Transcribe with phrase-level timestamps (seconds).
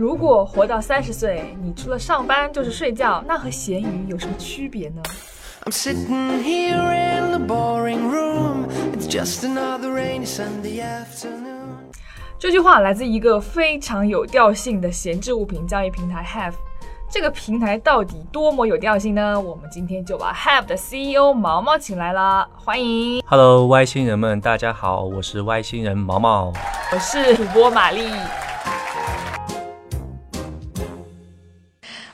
[0.00, 5.02] 如果活到三十岁，你除了上班就是睡觉，那和咸鱼有什么区别呢？
[12.38, 16.54] 这句话来自一个非常有调性的闲置物品交易平台 Have。
[17.10, 19.38] 这个平台到底多么有调性呢？
[19.38, 23.22] 我们今天就把 Have 的 CEO 毛毛请来了，欢迎。
[23.26, 26.50] Hello，外星人们，大家好，我是外星人毛毛，
[26.90, 28.08] 我是主播玛丽。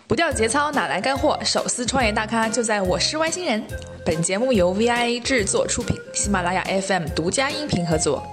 [0.08, 1.36] 不掉节操哪来干货？
[1.42, 3.60] 手撕创业大咖就在我是外星人。
[4.04, 8.24] 本节目由 VIA 制作出品，喜马拉雅 FM 独家音频合作。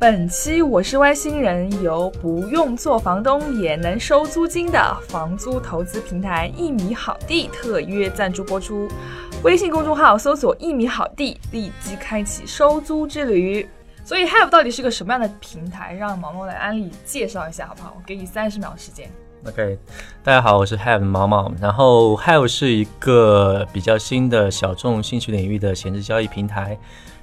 [0.00, 8.88] 本期我是外星人由不用做房东也能收租金的房租投资平台一米好地特约赞助播出。
[9.44, 13.68] 微信公众号搜索一米好地，立即开启收租之旅。
[14.04, 15.94] 所以 Have 到底是个什么样的平台？
[15.94, 17.94] 让毛毛来安利介绍一下好不好？
[17.96, 19.08] 我给你三十秒时间。
[19.46, 19.78] OK，
[20.22, 21.50] 大家好，我是 Have 毛毛。
[21.62, 26.76] 然后 Have 是一个比较新的小众兴趣领域的闲置交易平台。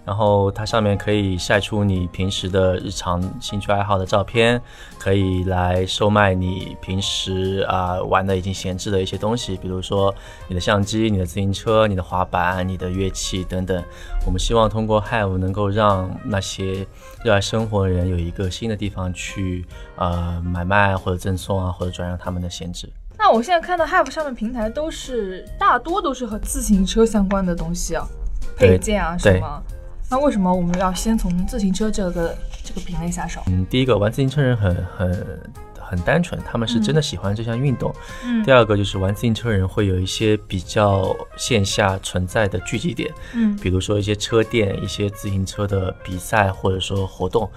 [0.07, 4.59] 然后它上面可以晒出你平时的日常兴趣爱好的照片，
[4.97, 10.15] 可以来售卖你平时啊玩的已经闲置的一些东西，比如说
[10.47, 13.83] 你的相机、你的自行车、你的滑板、你的乐器等等。
[14.25, 16.87] 我们希望通过 Have 能够让那些
[17.25, 19.65] 热爱生活的人有一个新的地方去
[19.97, 22.89] 呃买卖或者赠送啊，或者转让他们的闲置。
[23.17, 28.07] 那我现在看到 Have 上面平台都是大多都是和自行车相关的东西啊，
[28.55, 29.61] 配件啊什么。
[30.09, 33.41] 那为什么我们要先从自行车这个这个品类下手？
[33.47, 37.93] 嗯，第一个玩自行车人很很很单纯，他们是真的喜欢这项运动。
[38.23, 47.49] 嗯，第二个就是玩自行车人会有一些比较线下存在的聚集点，嗯，比如说一些车店、一些自行车的比赛或者说活动。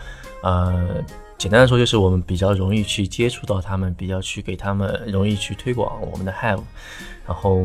[0.43, 0.89] 呃，
[1.39, 6.63] 简单的说就是我们比较容易去接触到他们，比较去给他们容易去推广我们的 Have，
[7.25, 7.65] 然后。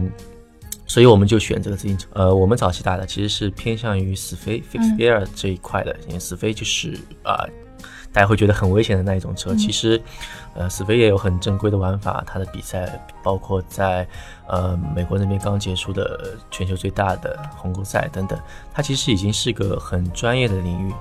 [0.88, 2.08] 所以我们就选这个自行车。
[2.14, 7.46] 呃，我们早期打的其实是偏向于死飞 fixed gear 这一块的，因为死飞就是啊，
[8.14, 9.54] 大家会觉得很危险的那一种车。
[9.56, 10.02] 其实，
[10.54, 14.08] 呃，死飞也有很正规的玩法，它的比赛包括在
[14.48, 18.40] 呃美国那边刚结束的全球最大的红沟赛等等。
[18.74, 20.94] 它其实已经是个很专业的领域，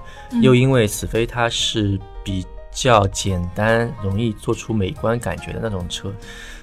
[0.43, 6.13] 又因为死飞它是比较简单、容易做出美观感觉的那种车，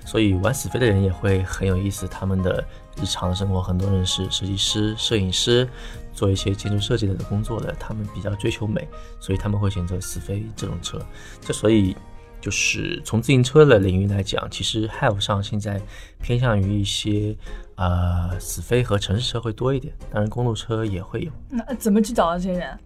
[0.04, 2.06] 所以玩死飞的人也会很有意思。
[2.10, 2.62] 他们的
[2.97, 5.68] 日常生活，很多人是设计师、摄影师，
[6.13, 8.88] 做一些建筑设计类的工作的，他们比较追求美，
[9.19, 11.00] 所以他们会选择死飞这种车。
[11.41, 11.96] 这所以，
[12.41, 15.81] 就是从自行车的领域来讲，其实 Have 上现在
[16.22, 17.35] 偏向于一些
[17.75, 21.31] 呃死飞和城市车会多一点，当然公路车也会有。
[21.50, 22.80] 那怎么去找到这些人？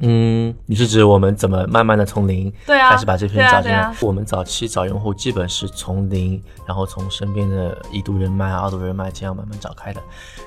[0.00, 3.94] 嗯，你是指我们怎么慢慢的从零开始把这批人找进来？
[4.02, 10.02] 我们早期找用户基本是从零，然后从身边的一度人脉、二度人脉这样慢慢找开的。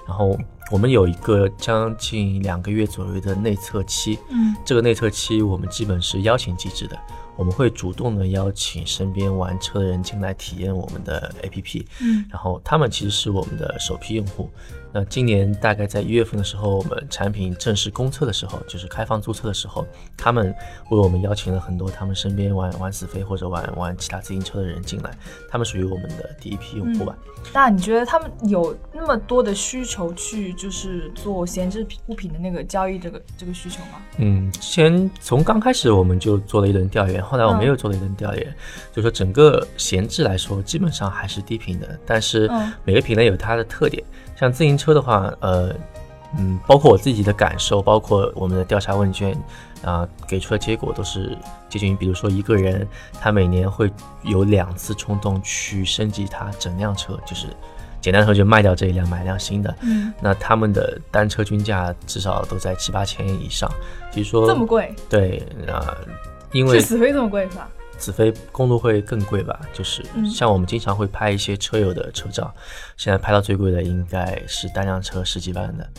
[0.08, 0.38] 然后
[0.72, 6.98] 我们有一个将近两个月左右的内测期，嗯，这个内测期我们基本是邀请机制的。
[7.36, 14.50] 我们会主动的邀请身边玩车的人进来体验我们的 APP，嗯，然后他们其实是我们的首批用户。
[14.92, 19.86] 那今年大概在一月份的时候，我们产品正式公测的时候，就是开放注册的时候，
[20.18, 20.54] 他们
[20.90, 25.12] 为我们邀请了很多他们身边玩玩死飞或者玩玩其他自行车的人进来，
[25.50, 27.16] 他们属于我们的第一批用户吧。
[27.54, 34.02] 那你觉得他们有那么多的需求去就是做闲置物品的那个交易这个这个需求吗？
[34.18, 38.56] 嗯，之前从刚开始我们就做了一轮调研，后来我们又做了一轮调研，
[38.92, 42.50] 就说整个闲置来说，基本上还是低频的，但是
[42.84, 44.04] 每个品类有它的特点。
[44.40, 45.76] 像自行车的话，呃，
[46.38, 49.36] 嗯，包括我自己的感受，包括我们的调查问卷，
[49.84, 52.88] 啊，给出的结果都是接近于，比如说一个人
[53.20, 53.92] 他每年会
[54.24, 57.48] 有两次冲动去升级他整辆车，就是
[58.00, 59.76] 简单说就卖掉这一辆买一辆新的。
[59.82, 63.70] 嗯，那他们的单车均价至少都在七八千以上，
[64.10, 64.96] 就是说这么贵？
[65.10, 65.98] 对啊，
[66.54, 67.70] 因为死飞这么贵是吧？
[68.00, 69.60] 子飞公路会更贵吧？
[69.74, 70.02] 就是
[70.34, 72.52] 像我们经常会拍一些车友的车照，
[72.98, 75.90] 现在拍到最贵的应该是单辆车十几万的，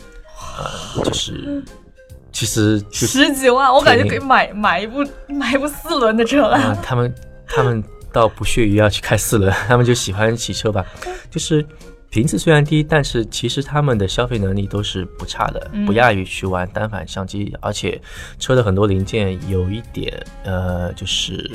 [0.57, 1.63] 呃，就是
[2.33, 6.75] 其实十几万，我感觉可以买买一部买一部四轮的车了。
[6.81, 7.13] 他们
[7.45, 10.85] 他们倒不屑于要去开四轮， 他们就喜欢骑车吧。
[11.29, 11.65] 就是
[12.09, 17.55] 频次虽然低，但是其实他们的消费能力都是不差的，不亚于去玩单反相机。
[17.61, 18.01] 而且
[18.39, 21.51] 车的很多零件有一点，呃，就是。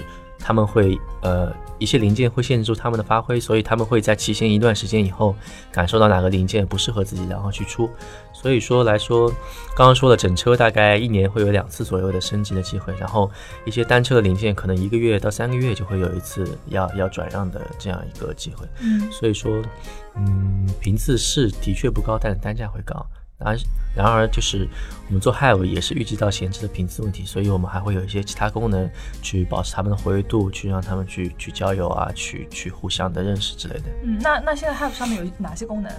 [0.47, 5.35] 他们会呃一些零件会限制住他们的发挥，所以他们会在骑行一段时间以后，
[5.73, 7.91] 感受到哪个零件不适合自己，然后去出。
[8.33, 9.29] 所以说来说，
[9.75, 13.29] 刚刚说了，整车大概一年会有两次左右的升级的机会，然后
[13.65, 18.65] 一些单车的零件可能一个月到三个月就会有一次要要转让的这样一个机会。
[18.79, 19.61] 嗯，所以说，
[20.15, 23.05] 嗯，频次是的确不高，但是单价会高。
[23.39, 23.57] 然
[23.95, 24.67] 然而，就是
[25.09, 28.91] 我们做 Have 也是预计到闲置的频次问题，所以我们还会有一些其他功能
[29.21, 33.85] 去保持他们的活跃度，去让他们去去交友啊，去去互相的认识之类的。
[34.05, 35.93] 嗯，那那现在 Have 上面有哪些功能？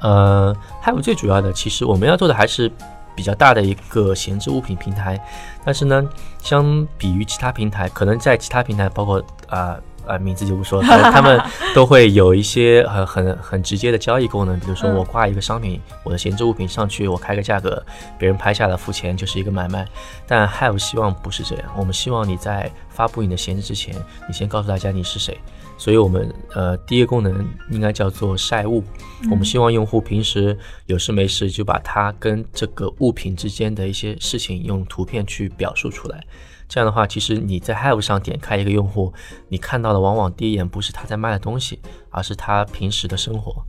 [0.00, 2.70] 呃，Have 最主要的，其实我们要做的还是
[3.14, 5.20] 比较大的一个闲置物品平台，
[5.64, 6.02] 但是呢，
[6.40, 9.78] 相比于其他平台，可能在其他平台，包括啊。
[10.08, 11.40] 啊，名字就不说，他们
[11.74, 17.84] 都会有一些很很很直接的交易功能，比如说我挂一个商品，我的闲置物品上去，我开个价格，
[18.18, 19.86] 别人拍下来付钱就是一个买卖。
[20.26, 23.94] 但 Have 希望不是这样，我们希望你在发布你的闲置之前，
[24.26, 25.38] 你先告诉大家你是谁。
[25.76, 28.82] 所以，我们呃第一个功能应该叫做晒物，
[29.30, 36.24] 我们希望用户平时有事没事就把它跟这个物品之间的一些事情用图片去表述出来。
[36.68, 39.12] 这样的话，其实你在 Have 上点开一个用户，
[39.48, 41.80] 你看到的往往第一眼不是他在卖的东西，
[42.10, 43.64] 而是他平时的生活。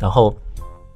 [0.00, 0.32] 然后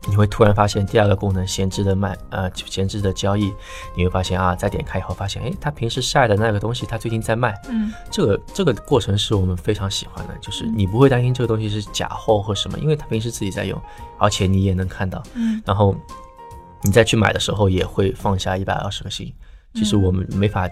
[0.08, 3.52] 你会突然发现第二个功能闲置的卖，呃，闲置的交易，
[3.96, 7.52] 你会发现啊，再点开以后发现，哎，他平时晒的那个东西，他最近在卖。
[7.68, 13.80] 嗯，这个这个过程是我们非常喜欢的，就是你不会担心这个东西是假货或什么，因为他平时自己在用，
[14.18, 15.20] 而且你也能看到。
[15.34, 15.96] 嗯，然后
[16.84, 19.34] 你再去买的时候也会放下一百二十个心。
[19.74, 20.70] 其实我们没法。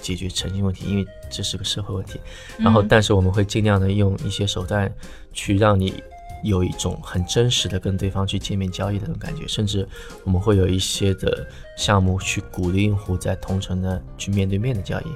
[0.00, 2.20] 解决诚信问题，因为这是个社会问题。
[2.58, 4.92] 然后，但是我们会尽量的用一些手段
[5.32, 6.02] 去让你
[6.42, 9.46] 有一种很真实的跟对方去见面交易的那种感觉。
[9.46, 9.86] 甚至
[10.24, 15.08] 我们会有一些的项目去鼓励用户在同城的去面对面的交易，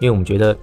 [0.00, 0.56] 因为我们觉得，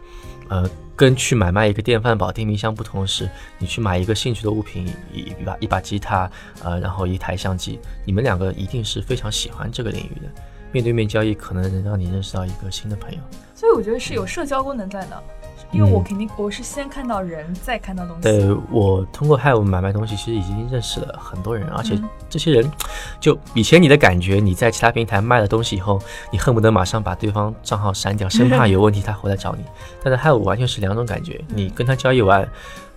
[0.50, 6.30] 呃，跟去买卖一个电饭煲、电冰箱不同的是，你去买一个兴趣的物品，一一把一把吉他，
[6.64, 10.30] 呃，然后一台相机，你们两个一定是非常喜欢这个领域的。
[10.72, 13.18] 面对面交易可能能让你认识到一个新的朋友。
[13.60, 15.22] 所以我觉得是有社交功能在的，
[15.74, 18.22] 因为我肯定我是先看到人，再看到东西。
[18.22, 22.72] 对我通过 Have 买卖东西，其实已经认识了很多人，而且这些人，
[23.20, 26.02] 就以前你的感觉，你在其他平台卖了东西以后，
[26.32, 29.66] 你恨不得马上把对方账号删掉，生怕有问题他回来找你。
[30.02, 32.48] 但是 Have 完全是两种感觉，你跟他交易完，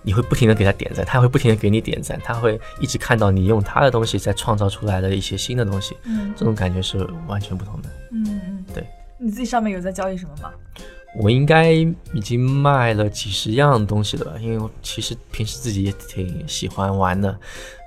[0.01, 7.89] 你会不停的给他点赞，他会不停的给你点赞，他会一直看到你用他的东西在创造出来的一些新的东西，嗯，这种感觉是完全不同的。
[8.13, 8.87] 嗯嗯，对。
[9.23, 10.51] 你自己上面有在交易什么吗？
[11.15, 14.31] 我应该已经卖了几十样东西了吧？
[14.41, 17.31] 因为我其实平时自己也挺喜欢玩的，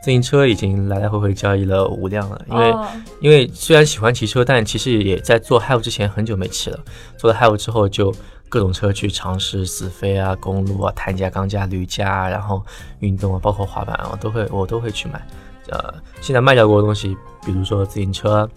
[0.02, 2.40] 自行车已经来来回回交易了五辆了。
[2.48, 2.74] 因为
[3.20, 6.78] 因为虽然喜欢骑车，但其实也在做 Have 之前很久没骑了。
[7.18, 8.14] 做了 Have 之后，就
[8.48, 12.64] 各种车去尝试，死飞啊、公路啊、碳架、钢架、铝架，然后
[13.00, 15.20] 运动啊，包括滑板啊，我都会我都会去买。
[15.68, 18.48] 呃，现在卖掉过的东西，比如说自行车。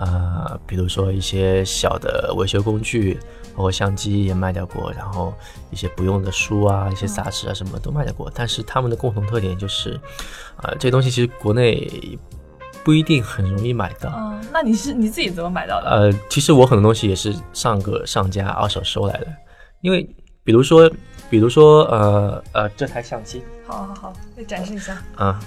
[0.00, 3.20] 呃，比如说一些小的维修工具，
[3.54, 5.34] 包括相机也卖掉过，然后
[5.70, 8.32] 一些不用的书啊，一些杂志啊，什么都卖掉过。
[8.34, 10.00] 但是他们的共同特点就是，
[10.62, 12.18] 呃，这东西其实国内
[12.82, 14.10] 不一定很容易买到。
[14.16, 15.90] 嗯，那你是你自己怎么买到的？
[15.90, 19.26] 呃，其实我很多东西也是上个上家二手收来的，
[19.82, 20.08] 因为
[20.42, 20.90] 比如说，
[21.28, 24.96] 比如说，呃呃，这台相机，好好好，再展示一下。
[25.16, 25.38] 啊。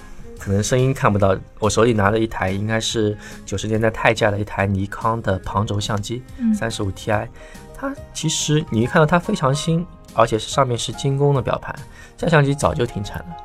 [0.44, 6.22] 可能声音看不到，我手里拿了一台，应该是九十年代泰价的一台尼康的旁轴相机，
[6.54, 7.30] 三十五 Ti。
[7.74, 11.74] 它其实你一看到它非常新，而且是上面是精工的表盘。
[12.18, 13.36] 这相机早就停产了，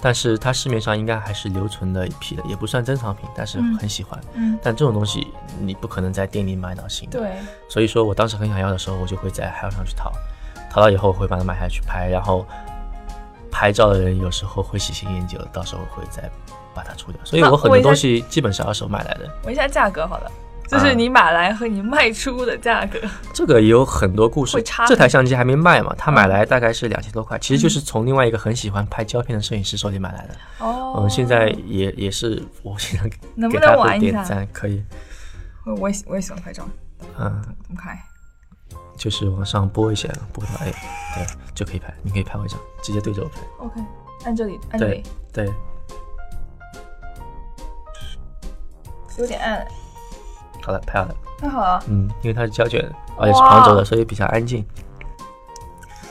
[0.00, 4.20] 但是它市面上应该还是留存的一批的，也不算珍藏品，但是很喜欢。
[4.34, 4.56] 嗯。
[4.62, 5.26] 但这种东西
[5.58, 7.18] 你不可能在店里买到新的。
[7.18, 7.32] 对。
[7.68, 10.12] 所以说我当时很想要的时候，我就会在海上去淘，
[10.70, 12.46] 淘到以后会把它买下去拍，然后
[13.50, 16.30] 拍照的人有时候会喜新厌旧，到时候会再。
[16.74, 19.30] 把它出掉，所以我很多东西基本是二手买来的。
[19.44, 20.30] 问一下价格好了，
[20.68, 22.98] 就是你买来和你卖出的价格。
[23.32, 24.62] 这个也有很多故事。
[24.86, 25.94] 这台相机还没卖嘛？
[25.96, 30.34] 他买来大概是两千多块，其实就是从另外一个很喜欢拍胶片的摄影师手里买来的。
[30.58, 30.96] 哦。
[30.98, 34.46] 嗯，现在也也是我现在能不能玩一下？
[34.52, 34.82] 可以。
[35.64, 36.66] 我我也我也喜欢拍照。
[37.18, 37.42] 嗯。
[37.62, 37.98] 怎么拍？
[38.96, 40.72] 就是往上拨一下，拨到哎，
[41.16, 41.92] 对，就可以拍。
[42.02, 43.40] 你可以拍我一张，直接对着我拍。
[43.58, 43.80] OK，
[44.24, 45.02] 按这里，按这里。
[45.32, 45.52] 对。
[49.18, 49.66] 有点暗，
[50.62, 51.82] 好了，拍好了，拍好了。
[51.88, 52.84] 嗯，因为它是胶卷，
[53.16, 54.64] 而且是旁轴的，所以比较安静。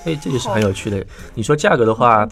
[0.05, 1.05] 哎，这就是很有趣的。
[1.33, 2.27] 你说价格的话，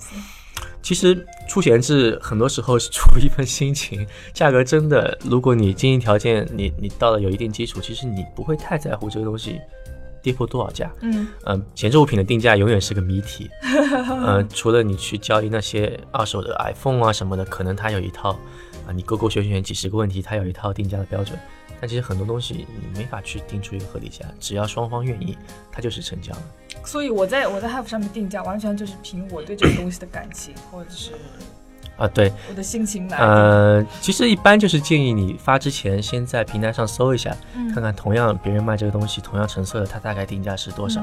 [0.81, 4.05] 其实出闲置很多时候是出于一份心情。
[4.33, 9.59] 价格真的，如果你经济条件你你到了有一定基础，其实你不会太在乎这个东西
[10.21, 10.91] 跌破多少价。
[11.01, 13.49] 嗯嗯，闲置物品的定价永远是个谜题。
[14.25, 18.37] 嗯， 除了你去交易那些二手的 iPhone 啊什么的，可能它有一套。
[18.87, 21.37] 啊，你勾勾选选几十个问题，它有一套定价的标准。
[21.79, 25.35] 但其实很多东西你没法去定出一个合理价，只要双方愿意，
[25.71, 26.43] 它就是成交了。
[26.85, 31.11] 所以我在我在 Have 上面定价，完全就是凭我对这个东西的感情，或者是
[31.97, 33.17] 啊，对我的心情来。
[33.17, 37.35] 呃，其实一般就是建议你发之前，先在平台上搜一下，
[37.73, 41.01] 看看同样别人卖这个东西同样成色的，它大概定价是多少。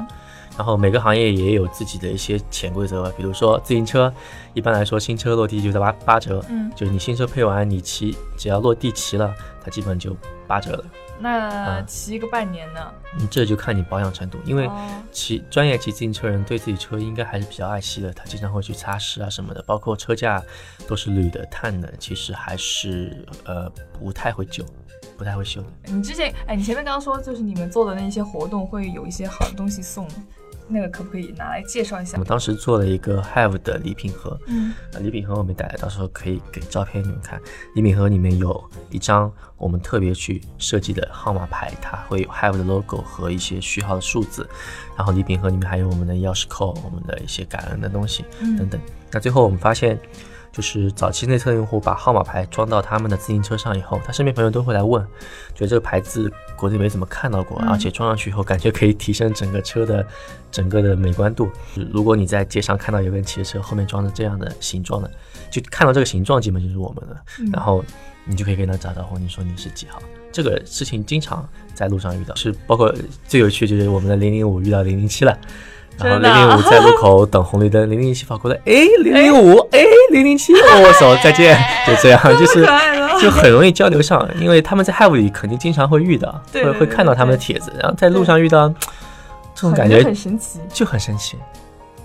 [0.58, 4.12] 然后每个行业也有自己的一些潜规则，比如说自行车，
[4.54, 10.16] 一般来说新车落地就在八八折，嗯，就是你新车配完你骑，只要落地骑了，它基本就
[10.48, 10.84] 八折了。
[11.20, 12.80] 那骑一个半年呢？
[13.16, 14.68] 你这就看你保养程度，因为
[15.12, 20.42] 骑专业骑自行车人对自己车应该还是比较爱惜的，他经常会去擦拭啊什么的，包括车架
[20.88, 24.64] 都是铝的、碳的，其实还是呃不太会旧，
[25.16, 25.66] 不太会锈的。
[25.84, 30.04] 你之前哎，你前面刚刚说就是你们做的那些活动会有一些好的东西送。
[30.68, 32.12] 那个可不可以拿来介绍一下？
[32.12, 37.40] 我们当时做了一个 Have 的礼品盒，嗯，礼品盒我没带来，到时候可以给照片你们看。
[37.74, 44.48] 礼品盒里面有一张我们特别去设计的号码牌，它会有 Have 的 logo 和一些序号的数字。
[44.96, 48.24] 然后礼品盒里面还有我们的钥匙扣，我们的一些感恩的东西
[48.58, 48.80] 等等。
[49.10, 49.98] 那最后我们发现。
[50.50, 55.02] 就是早期内测用户把号码牌装到他们的自行车上以后，他身边朋友都会来问，
[55.54, 60.04] 觉得这个牌子国内没怎么看到过，而且装上去以后感觉可以提升整个车的
[60.50, 61.48] 整个的美观度。
[61.92, 65.10] 如果你在街上看到有个人骑着车后面装着这样的形状的，
[65.50, 67.16] 就看到这个形状基本就是我们的，
[67.52, 67.84] 然后
[68.24, 70.02] 你就可以跟他打招呼，你说你是几号。
[70.30, 72.94] 这个事情经常在路上遇到，是包括
[73.26, 75.38] 最有趣就是我们的零零五遇到零零七了。
[75.98, 82.64] 然后零零五在路口等红绿灯，零零七跑过来，哎，零零五，哎，零零七握握手再见，就这样，就是
[83.20, 91.36] 就很容易交流上，因为他们在 Have 里肯定经常会遇到，会会看到他们的帖子，然后在路上遇到这种感觉很神奇，就很神奇，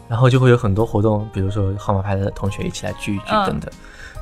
[0.07, 3.71] 然后就会有很多活动，比如说号码牌的同学一起来聚一聚等等，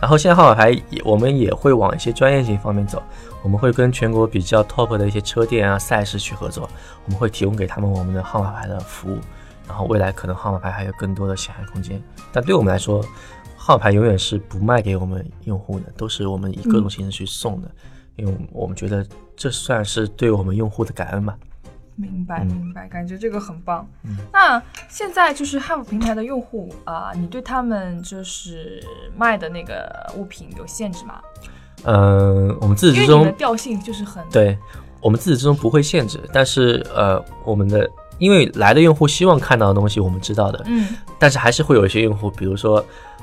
[0.01, 3.01] 然后现在号码牌也我们也会往一些专业性方面走，
[3.41, 6.69] 我们会跟全国比较 top 的一些车店啊赛事去合作，
[7.05, 9.17] 我们会提供给他们我们的号码牌的服务。
[9.71, 13.01] 然后未来可能号码牌还有更多的显海空间，但对我们来说，
[13.55, 17.71] 号码牌永远是不卖给我们用户的，都是我们以各种形式去送的，
[18.17, 21.37] 因为我们觉得这算是对我们用户的感恩吧。
[21.95, 23.87] 明白，明白，感觉这个很棒。
[24.33, 28.83] 那现在就是汉服平台的用户啊，你对他们就是
[29.15, 31.21] 卖的那个物品有限制吗？
[31.85, 34.57] 嗯，我们自始至终的调性就是很对，
[34.99, 37.89] 我们自始至终不会限制，但是呃，我们的。
[38.21, 42.77] 因为来的用户希望看到的东西，我们知道的，嗯，但是还是会有一些用户，比如说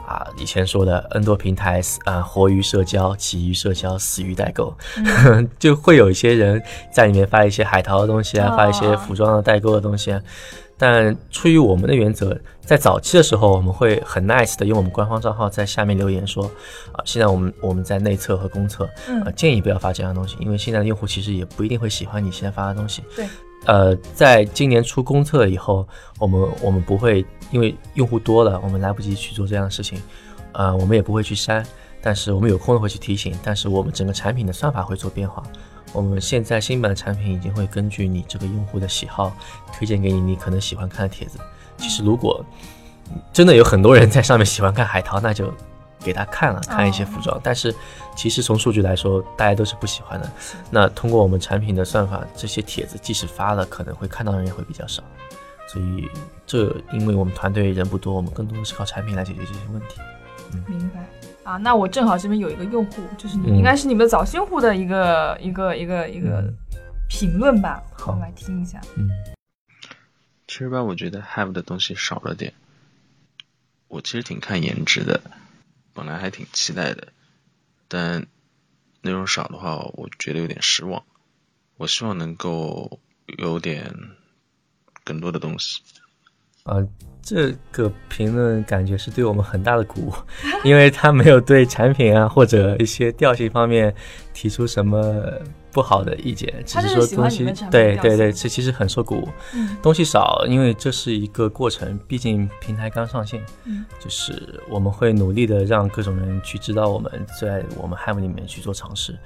[0.05, 4.77] 啊，以前说的 N 多平台啊，活于社交，起于社交，死于代购，
[5.57, 6.61] 就会有一些人
[6.93, 10.21] 在里面发一些海淘的东西啊，发一些服装的代购的东西啊。
[10.81, 16.45] 但出于我们的原则，在早期的时候，我们会很 nice 的用我们官方账号在下面留言说
[16.93, 18.85] 啊，现在我们我们在内测和公测，
[19.25, 23.27] 啊，建议不要发这样的东西，因为现在的用户其实也不一定会喜欢你现在发的东西，对。
[23.69, 25.87] 呃，在今年出公测以后，
[26.19, 30.01] 我们我们不会因为用户多了，我们来不及去做这样的事情，
[30.53, 31.63] 呃，我们也不会去删，
[32.01, 33.39] 但是我们有空的会去提醒。
[33.43, 35.43] 但是我们整个产品的算法会做变化，
[35.93, 39.37] 我们现在新版的产品已经会根据你这个用户的喜好，
[39.75, 41.39] 推荐给你你可能喜欢看的帖子。
[41.77, 42.43] 其实如果
[43.35, 45.53] 真的有很多人在上面喜欢看海淘，那就。
[46.01, 47.75] 给他看了看一些服装，但是
[48.19, 50.29] 其实从数据来说，大家都是不喜欢的。
[50.73, 55.01] 那通过我们产品的算法，这些帖子即使发了，可能会看到的人也会比较少。
[55.69, 56.11] 所以
[56.45, 60.01] 这因为我们团队人不多，我们更多的是靠产品来解决这些问题。
[60.53, 61.07] 嗯，明白
[61.45, 61.57] 啊。
[61.59, 66.43] 那我正好这边有一个用户，就是你应该是你们早新户的一个一个一个一个
[67.09, 67.81] 评论吧？
[67.93, 68.81] 好，来听一下。
[68.97, 69.09] 嗯，
[70.49, 72.53] 其实吧，我觉得 Have 的东西少了点。
[73.87, 75.21] 我其实挺看颜值的。
[75.95, 77.09] 本来还挺期待的，
[77.89, 78.25] 但
[79.01, 81.03] 内容少的话，我觉得有点失望。
[81.77, 83.01] 我希望能够
[83.39, 83.93] 有点
[85.05, 85.81] 更多的东西。
[86.65, 86.77] 啊，
[87.23, 90.13] 这个评论感觉是对我们很大的鼓舞，
[90.65, 93.95] 因为他没有对产品啊或者一些调性方面
[94.35, 95.25] 提出什么。
[95.71, 99.29] 不好的意见，只是说东西，对对对，这其实很受鼓舞。
[99.83, 103.45] 东西少，因为这是一个过程，毕竟平台刚上线，
[104.01, 107.11] 就是我们会努力的让各种人去知道我们
[107.41, 109.19] 在我们 Have 里面去做尝试。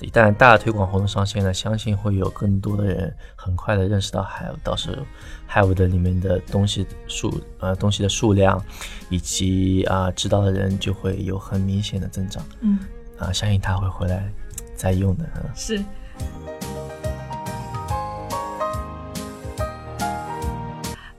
[0.00, 4.98] 一旦大的推广活动上线了，相信会有更多的人很快的认识到 Have，到时
[5.50, 8.62] Have 的里面的东西数呃东西的数量，
[9.10, 12.42] 以及啊知道的人就会有很明显的增长。
[12.60, 12.78] 嗯，
[13.18, 14.32] 啊，相信他会回来。
[14.80, 15.84] 在用的是。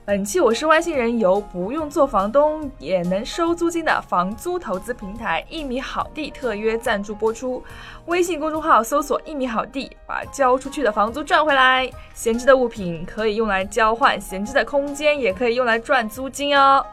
[0.04, 7.62] 本期我是外星人，由不用做房东也能收租金的房租投资平台一米好地特约赞助播出。
[8.06, 11.88] 微信公众号搜索“一米好地”，把交出去的房租赚回来。
[12.14, 16.84] 闲置的物品可以用来交换，闲置的空间也可以用来赚租金哦。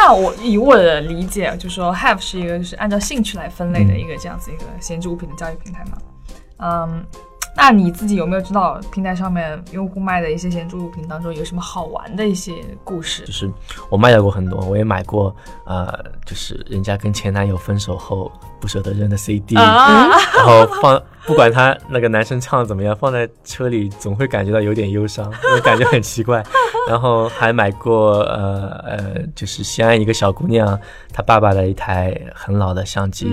[0.00, 5.98] 那我以我的理解，就说 Have 是一个就是按照兴趣来分类的一个这样子一个闲置物品的交易平台嘛，
[6.58, 7.04] 嗯。
[7.60, 13.24] 那你自己有没有知道平台上面用户卖的一些闲置物品当中有什么好玩的一些故事？
[13.24, 13.50] 就是
[13.90, 15.34] 我卖掉过很多，我也买过，
[15.64, 15.92] 呃，
[16.24, 25.30] 就是人家跟前男友分手后不舍得扔的 CD，然后放，不管他那个男生唱的怎么样，放在车里总会感觉到有点忧伤，
[25.64, 26.42] 感觉很奇怪。
[26.88, 30.78] 然后还买过，呃呃，就是西安一个小姑娘，
[31.12, 33.30] 她爸爸的一台很老的相机。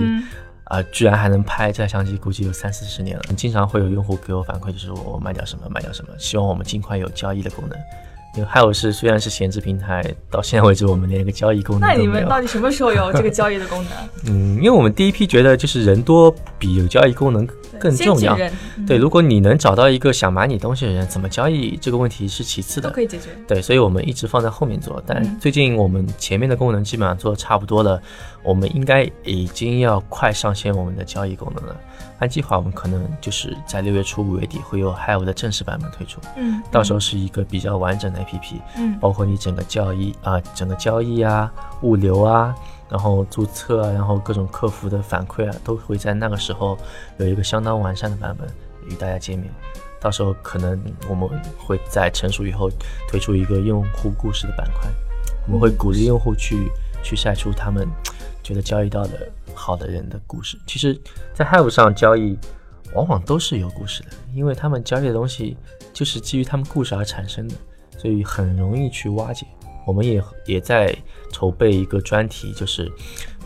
[0.66, 3.22] 啊，居然还能拍这台相机，估计有三四十年了。
[3.36, 7.78] 经常会有用户给我反馈，就是我卖掉什么卖掉什么，希望我们尽快有交易的功能。
[8.44, 12.10] 还有是，虽然是闲置平台，到现在为止我们连一个交易功能都没有。
[12.10, 13.92] 那你们到底什么时候有这个交易的功能？
[14.32, 17.46] 嗯，因为我们第一批觉得就是人多比有交易功能
[17.78, 18.36] 更重要。
[18.86, 23.30] 对，如果你能找到一个想买你东西的人，怎么交易这个问题是其次的，都可以解决。
[23.46, 25.02] 对，所以我们一直放在后面做。
[25.06, 28.00] 但最近我们前面的功能基本上做的差不多了，
[28.42, 31.76] 我们应该已经要快上线我们的交易功能了。
[32.18, 36.20] 按计划，我们可能就是在六月初、五月底会有 Have 的正式版本推出。
[36.36, 38.60] 嗯，到时候是一个比较完整的 APP。
[38.76, 42.54] 嗯，包括你整个交易啊，整个交易啊，物流啊，
[42.88, 46.78] 然后注册啊，然后各种客服的反馈啊，都会在那个时候
[47.18, 48.48] 有一个相当完善的版本
[48.88, 49.52] 与大家见面。
[50.00, 52.70] 到时候可能我们会在成熟以后
[53.10, 54.88] 推出一个用户故事的板块，
[55.46, 56.70] 我们会鼓励用户去
[57.02, 57.88] 去晒出他们
[58.46, 59.28] 觉得交易到的。
[59.58, 61.00] 好的人的故事，其实，
[61.32, 62.38] 在 Have 上交易，
[62.94, 65.56] 往往都是有故事的，因为他们交易的东西
[65.94, 67.54] 就是基于他们故事而产生的，
[67.96, 69.46] 所以很容易去挖掘。
[69.86, 70.94] 我们也也在
[71.32, 72.92] 筹备一个专题，就是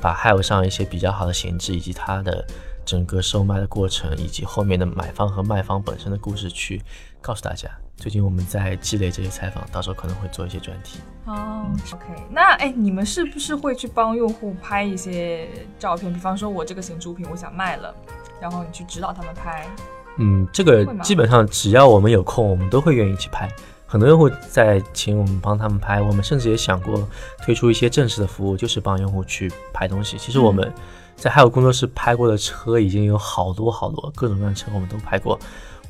[0.01, 2.45] 把 Have 上一些比较好的闲置以及它的
[2.85, 6.83] 整个售卖的过程，以及后面的买方和卖方本身的故事去
[7.21, 7.71] 告诉大家。
[8.01, 11.01] 最近我们在积累这些采访，到时候可能会做一些专题。
[11.27, 15.47] 哦，OK，那哎，你们是不是会去帮用户拍一些
[15.79, 16.11] 照片？
[16.11, 17.95] 比方说，我这个闲置物品我想卖了，
[18.41, 19.69] 然后你去指导他们拍。
[20.17, 23.47] 嗯，这个基本上只要我们有空，我们都会愿意去拍。
[23.87, 27.07] 很多用户在请我们帮他们拍，我们甚至也想过
[27.43, 30.17] 推出一些正式的服务，就是帮用户去拍东西。
[30.17, 30.73] 其实我们
[31.17, 35.39] 在还有工作室拍过的车已经有好多好多，各种各样的车我们都拍过。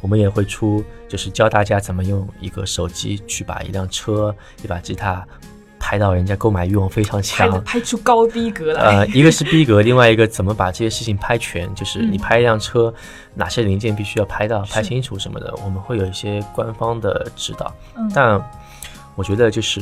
[0.00, 5.26] 我们也会出，就是教大家怎么用一个手机去把一辆车、一把吉他
[5.78, 8.82] 拍到人家购买欲望非常强，拍 出高逼格来。
[8.82, 12.92] 呃，一个是逼格，另外一个怎么把这些事情拍全，就是你拍一辆车，
[13.34, 17.72] 哪些零件必须要拍到、拍清楚什么的，我们会有一些官方的指导。
[18.14, 18.42] 但
[19.14, 19.80] 我觉得就是。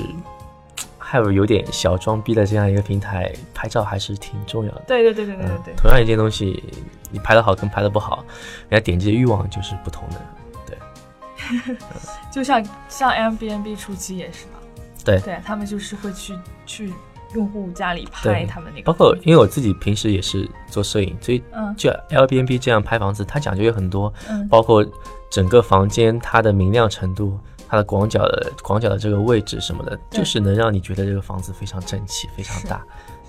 [1.11, 4.83] 还有有点小装逼的这样一个平台，拍照还是挺重要的。
[4.87, 5.75] 对对对对对对。
[5.75, 6.63] 同样一件东西，
[7.11, 8.23] 你拍的好跟拍的不好，
[8.69, 10.21] 人家点击的欲望就是不同的。
[10.67, 11.77] 对。
[12.31, 14.59] 就像像 M B N B 初期也是嘛。
[15.03, 15.19] 对。
[15.21, 16.35] 对他们就是会去
[16.67, 16.93] 去
[17.35, 18.85] 用户家里拍他们那个。
[18.85, 21.43] 包括因为我自己平时也是做摄影，所以
[21.75, 24.13] 就 L B N B 这样拍房子，它讲究有很多，
[24.51, 24.85] 包括
[25.31, 27.41] 整个房间它的明亮程度。
[27.69, 32.83] 它的广角的广角的这个位置什么的，就是能让你觉得这个房子非常整齐、 非常大，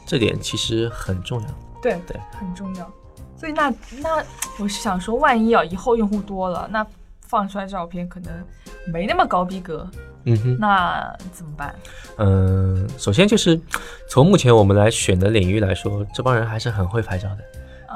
[0.06, 1.47] 这点其实很重要。
[1.82, 2.89] 对对，很重要。
[3.36, 4.23] 所以那那
[4.60, 6.86] 我是想说，万一啊以后用户多了，那
[7.28, 8.32] 放出来照片可能
[8.88, 9.86] 没那么高逼格，
[10.25, 11.75] 嗯哼，那怎么办？
[12.17, 13.60] 嗯，首先就是
[14.10, 17.43] 从目前我们来选的领域来说，这帮人还是很会拍照的，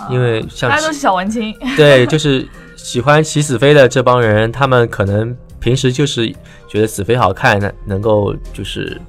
[0.10, 5.36] 因为像大家都是小文青，对，就是喜欢起死飞的这帮人，他们可能。
[5.64, 6.30] 平时就是
[6.68, 9.00] 觉得子飞好看，那能够就是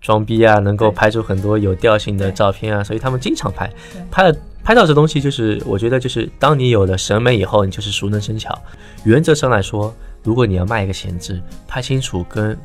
[0.00, 3.70] 装逼啊，能够拍出很多有调性的照片啊，所以他们经常拍。
[4.10, 8.56] 拍了拍照这东西，就是我觉得就是当你有了审美以后，你就是熟能生巧。
[9.04, 12.58] 原则上来说，如果你要卖一个闲置，拍清楚跟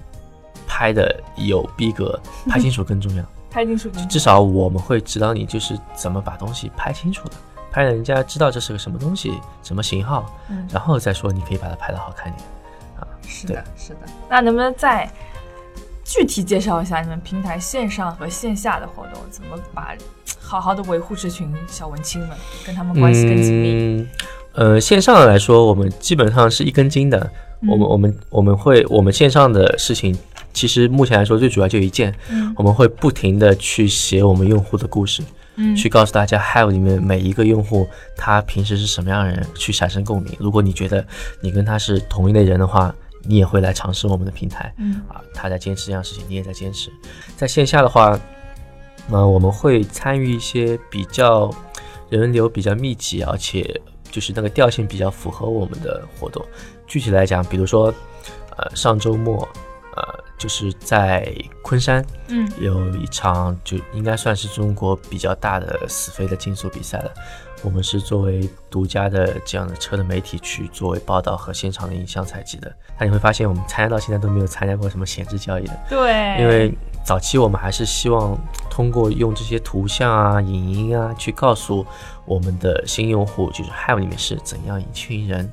[0.66, 2.20] 拍的有逼格，
[2.50, 3.24] 拍清楚更重要。
[3.52, 7.36] 拍清楚，至少我们会指导你就是怎么把东西拍清楚的，
[7.72, 10.26] 拍人家知道这是个什么东西，什么型号，
[10.72, 12.44] 然后再说你可以把它拍的好看点。
[13.28, 14.00] 是的，是的。
[14.30, 15.10] 那能不能再
[16.04, 19.22] 具体介绍一下你们平台线上和线下的活动？
[19.30, 19.94] 怎么把
[20.40, 24.08] 好好的维护这群小文青们，跟他们关系更紧密？
[24.54, 27.30] 呃，线上来说，我们基本上是一根筋的。
[27.68, 30.16] 我们我们我们会我们线上的事情，
[30.54, 32.14] 其实目前来说最主要就一件，
[32.56, 35.24] 我们会不停的去写我们用户的故事。
[35.56, 40.32] 嗯，去告诉大家，Have 里面每一个用户他平时是什么样的人，去产生共鸣。
[40.40, 41.04] 如果你觉得
[41.42, 42.94] 你跟他是同一类人的话，
[43.28, 46.92] 你也会来尝试我们的平台，嗯啊，他在坚持这样事情，你也在坚持。
[47.36, 48.18] 在线下的话，
[49.12, 51.54] 呃，我们会参与一些比较
[52.10, 56.44] 人流比较密集，而且就是那个调性比较符合我们的活动。
[56.86, 57.94] 具体来讲，比如说，
[58.56, 59.48] 呃，上周末，
[59.96, 67.14] 呃，就是在昆山，嗯，有一场就应该算是中国比较大的死飞的竞速比赛了。
[67.64, 72.72] 我们是作为独家的这样的车的媒体去作为报道和现场的影像采集的。
[73.00, 75.80] 那你会发现，我们参加到现在都没有参加过什么闲置交易的。
[75.90, 76.72] 对，因为
[77.04, 78.38] 早期我们还是希望
[78.70, 81.86] 通过用这些图像啊、影音啊，去告诉
[82.26, 85.52] 我们的新用户，就是 Have 里面是怎样一群人。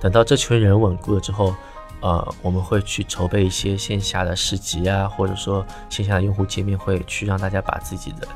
[0.00, 1.54] 等到这群人稳固了之后，
[2.00, 8.26] 呃，我们会去筹备一些线下的市集啊，或者说线下的用户见面会，去让大家把自己的。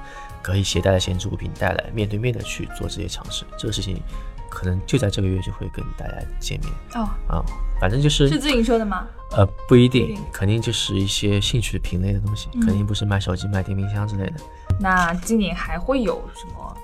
[0.42, 4.00] 可以携带的闲置物品带来，面对面的去做这些尝试，这个事情
[4.48, 7.44] 可能就在这个月就会跟大家见面哦啊，
[7.80, 9.06] 反正就是是自行车的吗？
[9.32, 14.34] 呃，不一定，肯定就是一些兴趣品类的东西，肯定不是卖手机、卖电冰箱之类的。
[14.80, 16.76] 那今年还会有什么？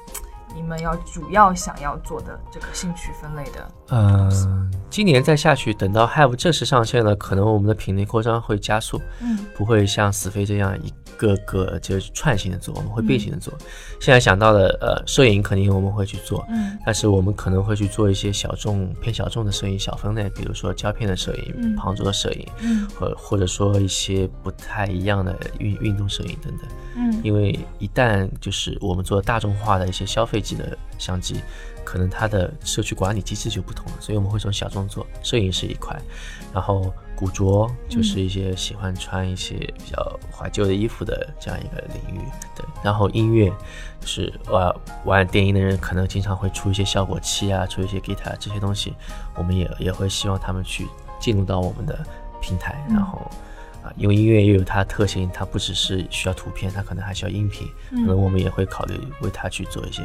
[0.55, 3.69] 你们要主要想要做的这个兴趣分类的？
[3.91, 10.93] 嗯，今年再下去，等到 Have 正式上线了，可能我们的品类扩张会加速，嗯，不会像死飞这样一。
[11.17, 13.55] 个个就是串行的做，我们会并行的做。
[14.01, 31.41] 现在想到的，呃，摄影肯定我们会去做，嗯，但是我们可能会去做一些小众偏小众的摄影小分类，比如说胶片的摄影、旁桌摄影，嗯，或或者说一些不太一样的运运动摄影等等，嗯，因为一旦就是我们做大众化的一些消费级的相机。
[31.85, 35.95] 可能它的社区管理机制就不同了，所以我们会从小众做，摄影是一块，
[36.51, 42.21] 然后古着就是一些喜欢穿一些比较怀旧的衣服的这样一个领域，
[42.57, 43.53] 对，然后音乐
[44.01, 48.95] 就是玩玩电音的人可能经常会出一些效果器啊，出一些 guitar 这些东西，
[49.37, 50.89] 我们也也会希望他们去
[51.21, 52.03] 进入到我们的
[52.41, 53.31] 平台，然后
[53.83, 60.03] 啊，因为音乐又有它的特性，它不只是需要图片，它可能还需要音频，可能我们也会考虑为它去做一些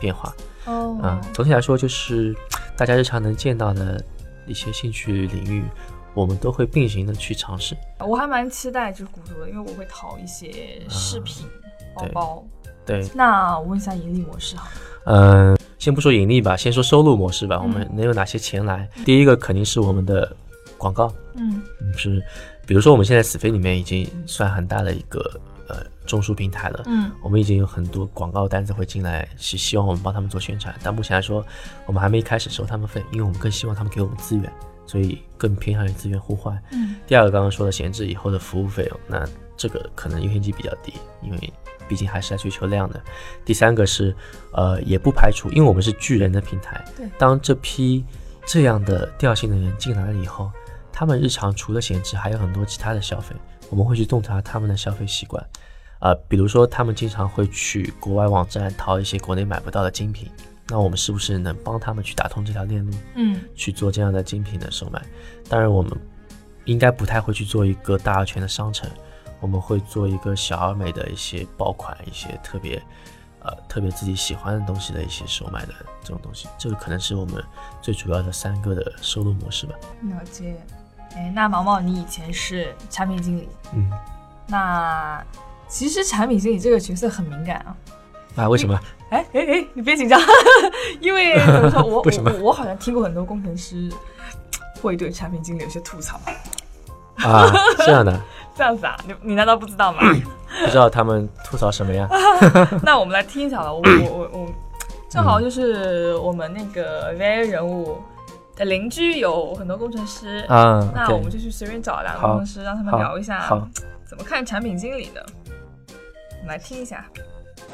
[0.00, 0.34] 变化。
[0.66, 2.34] 哦，啊，总体来说就是
[2.76, 4.02] 大家日常能见到的
[4.46, 5.64] 一些兴趣领域，
[6.12, 7.76] 我们都会并行的去尝试。
[7.98, 11.46] 我还蛮期待就是古着的，因为我会淘一些饰品、
[11.94, 12.44] 包包。
[12.84, 14.68] 对，那我问一下盈利模式哈。
[15.04, 17.60] 嗯，先不说盈利吧，先说收入模式吧。
[17.62, 18.88] 我们能有哪些钱来？
[19.04, 20.36] 第一个肯定是我们的
[20.76, 21.12] 广告。
[21.34, 21.62] 嗯，
[21.96, 22.22] 是，
[22.66, 25.40] 比如说我们现在死飞里面已经算很大的一个。
[25.70, 30.74] 呃，中枢平台了，嗯，我们已经有很多广告单子会进来，是希望我们帮他们做宣传。
[30.82, 31.46] 但目前来说，
[31.86, 34.52] 我们还没开始收他们费，因为我们更希望他们给我们资源，
[34.84, 36.60] 所以更偏向于资源互换。
[36.72, 39.24] 嗯，第二个刚刚说的闲置以后的服务费用，那
[39.56, 41.52] 这个可能优先级比较低，因为
[41.88, 43.00] 毕竟还是在追求量的。
[43.44, 44.12] 第三个是，
[44.52, 48.04] 呃，也不排除，因为我们是巨人的平台，对，当这批
[48.44, 50.50] 这样的调性的人进来了以后，
[50.92, 53.36] 他们日常除了闲置，还有很多其他的消费。
[53.68, 55.40] 我们会去洞察他们的消费习惯，
[56.00, 60.28] 啊，比如说他们经常会去国外网站淘一些国内买不到的精品，
[60.66, 65.00] 那我们是不是能帮他们去打通这条链路，嗯，去做这样的精品的售卖？
[65.48, 65.92] 当然，我们
[66.64, 68.90] 应该不太会去做一个大而全的商城，
[69.40, 72.82] 我们会做一个小而美的一些爆款，一些特别，
[73.40, 77.44] 呃，特别自己喜欢的东西的一些售卖的这种东西，这个可能是我们
[77.82, 79.74] 最主要的三个的收入模式吧。
[80.04, 80.56] 了解。
[81.14, 83.90] 哎，那毛毛，你以前是产品经理，嗯，
[84.46, 85.22] 那
[85.70, 87.76] 其实产品经理这个角色很敏感啊。
[88.36, 88.48] 啊？
[88.48, 88.78] 为什么？
[89.10, 90.20] 哎哎哎，你别紧张，
[91.00, 93.88] 因为 怎么说，我我我好像听过很多工程师
[94.82, 96.20] 会对产品经理有些吐槽。
[97.16, 98.20] 啊，这样的？
[98.54, 98.96] 这样子啊？
[99.06, 100.00] 你你难道不知道吗？
[100.64, 102.08] 不知道他们吐槽什么呀？
[102.82, 103.72] 那我们来听一下吧。
[103.72, 104.48] 我我我我，
[105.08, 107.98] 正好就是我们那个 VA 人物。
[108.56, 113.48] 的邻居有很多工程师啊，那我们就去随便找两个工程师，让他们聊一下
[114.04, 115.24] 怎么看产品经理的。
[116.40, 117.04] 我们来听一下。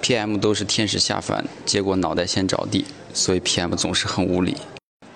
[0.03, 4.57] PM 都是天使下凡，结果脑袋先着地，所以 PM 总是很无理。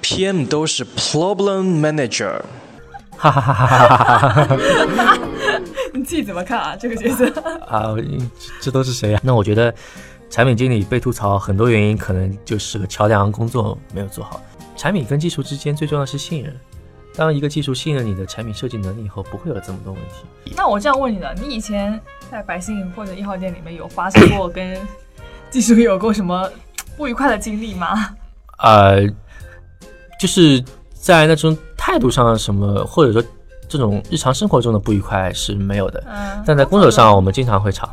[0.02, 2.40] PM 都是 Problem Manager。
[3.16, 5.18] 哈哈哈哈哈哈！
[5.92, 6.74] 你自己怎么看啊？
[6.74, 7.28] 这个角色
[7.68, 7.94] 啊，
[8.62, 9.20] 这都是谁呀？
[9.22, 9.74] 那我觉得
[10.30, 14.42] 产品经理被吐槽很多原因，可能就是个桥梁工作没有做好。
[14.74, 16.56] 产品跟技术之间最重要的是信任。
[17.14, 20.54] 当一个技术信任你的产品设计能力以后，不会有这么多问题。
[20.56, 24.78] 那我这样问你了，你以前在百姓或者一号店里面有发生过跟
[25.50, 26.50] 技术有过什么
[26.96, 28.16] 不愉快的经历吗？
[28.58, 29.06] 呃，
[30.20, 33.22] 就是在那种态度上什么，或者说
[33.68, 36.02] 这种日常生活中的不愉快是没有的。
[36.06, 36.42] 嗯。
[36.46, 37.90] 但在工作上，我们经常会吵，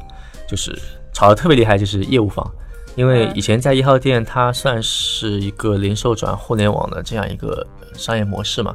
[0.48, 0.78] 就是
[1.12, 2.46] 吵得特别厉害，就是业务方。
[2.98, 8.74] 因为以前在一号店，它算是一个零售转互联网的这样一个商业模式嘛，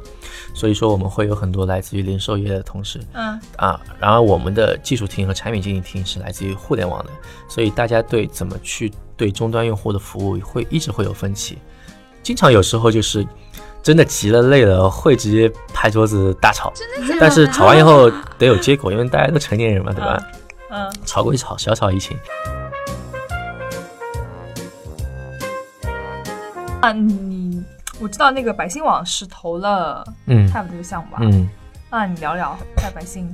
[0.55, 3.37] 所以说我们会有很多来自于零售业的同事，嗯。
[3.57, 7.11] 啊，然而我们的技术厅和产品经理厅是来自于互联网的，
[7.49, 11.57] 所以大家对怎么去对终端用户的服务会一直会有分歧，
[12.23, 13.27] 经常有时候就是
[13.81, 16.71] 真的急了累了会直接拍桌子大吵，
[17.19, 20.17] 但是吵完以后得有结果，因为大家都成年人嘛，对吧？
[20.69, 22.17] 嗯，吵归吵，小吵怡情。
[26.83, 27.63] 啊，你
[28.01, 31.19] 我知道那个百姓网是投了嗯 Have 这个项目吧？
[31.21, 31.49] 嗯，
[31.89, 33.33] 那你聊聊在百姓。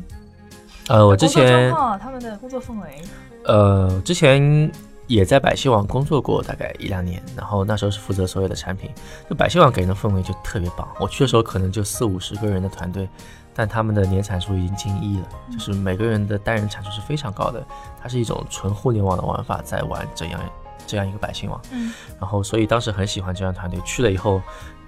[0.88, 3.02] 呃，我之前他们的工作氛围。
[3.46, 4.72] 呃，之前
[5.08, 8.92] 也在百姓网工作过大概一两年，然后那时候是负责所有的产品。
[9.28, 10.88] 就百姓网给人的氛围就特别棒。
[11.00, 13.10] 我去的时候可能就四五十个人的团队，
[13.56, 17.66] 但他们的年产出已经近亿了，就是每个人的单人产出是非常高的。
[18.00, 20.40] 它是一种纯互联网的玩法，在玩这样。
[20.88, 24.42] 这样一个百姓网，嗯，然后所以当时很喜欢这样团队，去了以后，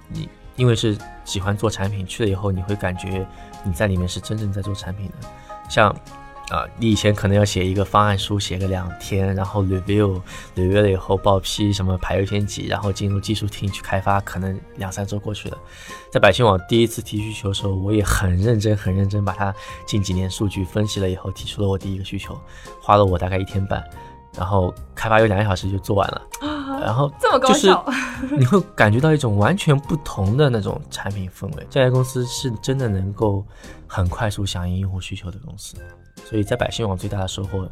[0.08, 3.26] 你因为是喜欢做产品，去了以后你会感觉
[3.64, 5.28] 你在里面是真正在做产品的，
[5.70, 5.88] 像
[6.50, 15.56] 啊，你以前可能要写一个方案书，写个两天，然后 review，review 了以后报批，什么排优先级，然后进入技术厅去开发，可能两三周过去了。
[16.10, 19.54] 在百姓网第一次提需求的时候，我也很认真，很认真把它
[19.86, 22.38] 近几年数据分析了以后，提出了我第一个需求，
[22.82, 23.82] 花了我大概一天半。
[24.36, 26.22] 然后开发有两个小时就做完了，
[26.80, 27.84] 然后这么高效，
[28.38, 31.66] 你会感觉到一种完全不同的那种产品氛围。
[31.68, 33.44] 这家公司是真的能够
[33.86, 35.76] 很快速响应用户需求的公司，
[36.24, 37.68] 所以在百姓网最大的收获，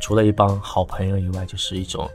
[0.00, 2.10] 除了一帮好朋友以外，就是一种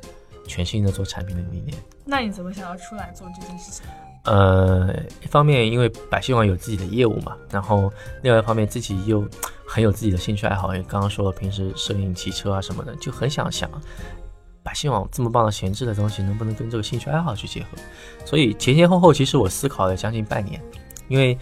[0.46, 1.78] 全新的做产品的理念。
[2.04, 3.86] 那你怎么想要出来做这件事情？
[4.26, 4.92] 呃，
[5.24, 9.24] 一方面因为百姓网有自己的业务嘛，然后另外一方面自己又
[9.68, 13.70] 很有自己的兴趣爱好，也刚刚说了平时摄影、骑车啊什么的，就很想想
[14.64, 17.68] 百姓网这么棒的闲置的东西能不能跟这个兴趣爱好去结合。
[18.26, 20.60] 所以前前后后其实我思考了将近半年，
[21.08, 21.38] 因为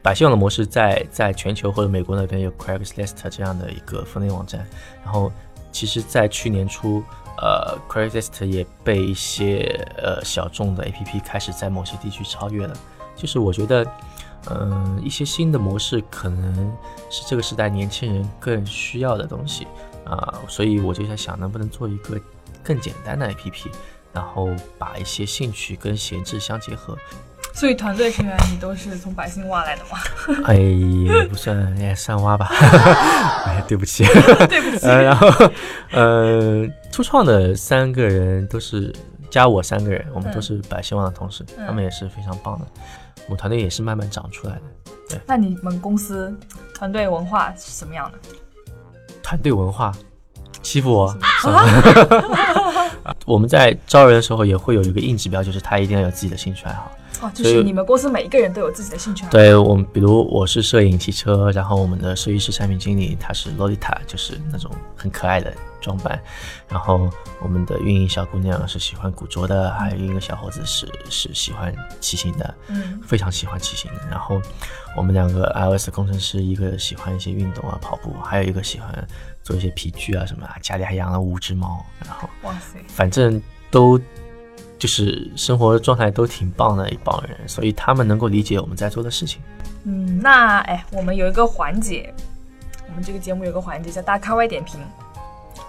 [0.00, 4.66] 百姓网的模式在在全球或者美国那边有 Craigslist 这样的一个分类网站，
[5.04, 5.30] 然后
[5.70, 7.02] 其实在去年初。
[7.42, 12.74] 呃 c r a i g s t 也被一些呃小众的 APP 开始在某些地区超越了。
[13.14, 13.86] 就是我觉得，
[14.48, 16.72] 嗯，一些新的模式可能
[17.10, 19.66] 是这个时代年轻人更需要的东西
[20.06, 22.18] 啊，所以我就在想，能不能做一个
[22.62, 23.66] 更简单的 APP，
[24.12, 26.96] 然后把一些兴趣跟闲置相结合。
[27.54, 29.98] 所以团队成员你都是从百姓挖来的吗？
[30.48, 30.56] 哎，
[31.28, 32.48] 不算，也算挖吧。
[33.46, 34.04] 哎，对不起，
[34.48, 34.86] 对不起。
[34.86, 35.28] 然后，
[35.92, 38.92] 呃，初创的三个人都是
[39.30, 42.66] 加我三个人，我们都是百姓网的同事，他们也是非常棒的。
[43.26, 44.62] 我们团队也是慢慢长出来的。
[45.10, 46.36] 对，那你们公司
[46.74, 48.18] 团队文化是什么样的？
[49.22, 49.92] 团队文化
[50.62, 51.16] 欺负我？
[53.24, 56.90] 我们在招人的时候也会有一个硬指标，就是他一定要有自己的兴趣爱好。
[57.22, 59.30] 哦，就是你们公司每一个人都有自己的兴趣爱好。
[59.30, 66.20] 对我们，比如我是摄影、汽车，然后我们的设计师、产品经理他是洛丽塔，就是那种很可爱的装扮。
[66.68, 67.08] 然后
[67.40, 74.00] 我们的运营小姑娘是喜欢古着的，还有一个小伙子是是喜欢骑行的，嗯，非常喜欢骑行的。
[74.10, 74.42] 然后
[74.96, 79.08] 我们两个 iOS 工程师，一个喜欢一些运动啊，跑步，还有一个喜欢
[79.44, 81.86] 做一些皮具啊什么啊，家里还养了五只猫。
[82.04, 83.96] 然后哇塞，反正都。
[84.82, 89.40] 就是生活状态都挺棒的一帮人，所以他们能够理解我们在做的事情。
[89.84, 92.12] 嗯，那哎，我们有一个环节，
[92.88, 94.80] 我们这个节目有个环节叫大咖外点评。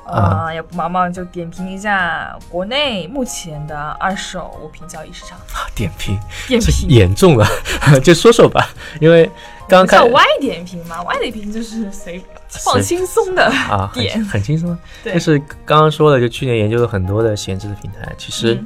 [0.05, 5.37] 啊，要不毛毛就点评一下国内目前的二手物品交易市场。
[5.75, 6.89] 点评，点评。
[6.89, 7.47] 严重了，
[8.03, 9.25] 就说说吧，因为
[9.67, 14.23] 刚刚叫歪点评嘛，歪点评就是随放轻松的啊，点。
[14.25, 14.77] 很轻松。
[15.03, 18.63] 就是刚刚说的，就去年研究了很多的闲置的平台，其实。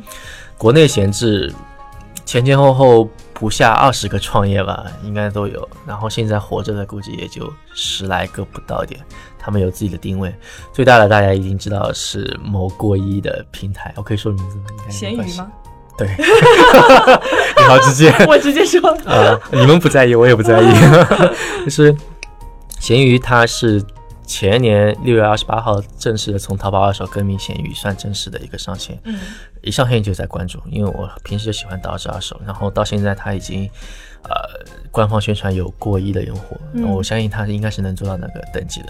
[0.60, 1.54] 国内闲置
[2.26, 3.08] 前前后后
[3.40, 5.70] 不下二十个创业吧，应该都有。
[5.86, 9.00] 然后现在活着的估计也就十来个不到点，
[9.38, 10.34] 他们有自己的定位。
[10.74, 14.64] 最大的大家已经知道是某过亿的平台，我可以说名字吗？
[14.90, 15.52] 闲鱼吗？
[15.96, 20.74] 对， 你好直接， 我直接说啊， 你们不在意，我也不在意。
[21.64, 21.96] 就是
[22.80, 23.84] 咸鱼，它是。
[24.28, 29.00] 前年六月二十八号正式的从淘宝二手更名闲鱼，算正式的一个上线。
[29.06, 29.18] 嗯，
[29.62, 33.68] 一上线就在关注，因为我平时就喜欢捯饬二手，然后到现在它已经，
[34.24, 34.32] 呃，
[34.92, 36.60] 官方宣传有过亿的用户，
[36.94, 38.90] 我相信它应该是能做到那个等级的。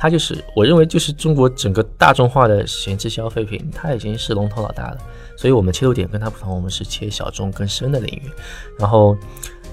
[0.00, 4.98] 它就是我认为就是中国整个大众化的闲置消费品，它已经是龙头老大了。
[5.36, 8.30] 所以我们切入点跟它不同，我们是切小众更深的领域。
[8.78, 9.16] 然后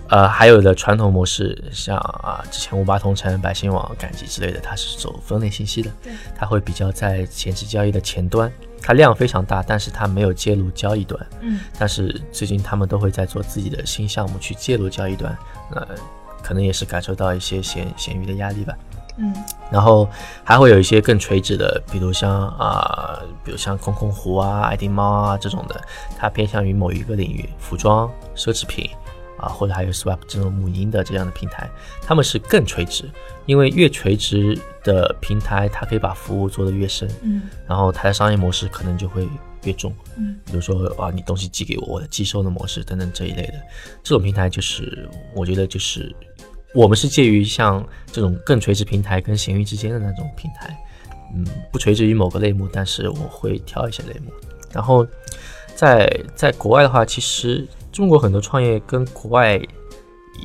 [0.08, 5.90] 呃，还有的传统模式，像啊，之前五八同城、百姓网、赶集之类的，它是走分类信息的，
[6.38, 11.20] 它会比较在前期交易的前端，它量非常大，但是它没有介入交易端。
[11.42, 15.36] 嗯，但是最近他们都会在做自己的新项目去介入交易端，
[15.72, 15.88] 呃，
[16.44, 18.76] 可能也是感受到一些闲闲鱼的压力吧。
[19.18, 19.34] 嗯，
[19.72, 20.08] 然后
[20.44, 25.82] 还会有一些更垂直的，比如像啊，比如像空空湖啊、爱丁猫啊这种的，
[26.16, 28.88] 它偏向于某一个领域，服装、奢侈品。
[29.46, 31.70] 啊，或者还有 Swap 这种母婴的这样的平台，
[32.02, 33.08] 他们是更垂直，
[33.46, 39.30] 因为越垂直的平台，它可以把服务做得越深，嗯，然后它的商业模式可能就会
[39.64, 43.54] 越重，嗯，比如说啊，你东西寄给我，我的寄收的模式等等这一类的，
[44.02, 46.14] 这种平台就是我觉得就是
[46.74, 50.76] 我们是介于像这种更垂直平台跟闲鱼之间的那种平台，
[51.36, 54.32] 嗯，不垂直于某个类目，但是我会挑一些类目，
[54.72, 55.06] 然后
[55.76, 57.68] 在在国外的话，其实。
[57.96, 59.58] 中国很多创业跟国外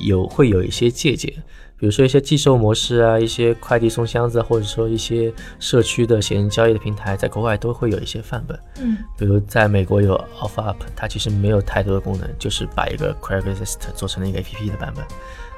[0.05, 1.35] 有会有一些借鉴，
[1.77, 8.57] 比如说一些寄售模式啊，一些快递送箱子，或者说一些社区的闲人交易的平台，在国外都会有一些范本。
[8.81, 15.05] 嗯，比如在美国有 OfferUp，它其实没有太多的功能，就是把一个 Craigslist 做成了一个 APP 的版本，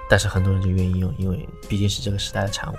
[0.09, 2.77] 但是很多人就愿意用，因为毕竟是这个时代的产物。